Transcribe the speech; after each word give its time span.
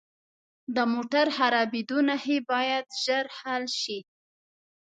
د 0.75 0.77
موټر 0.93 1.25
خرابیدو 1.37 1.97
نښې 2.07 2.37
باید 2.51 2.85
ژر 3.03 3.25
حل 3.39 3.63
شي. 3.81 3.99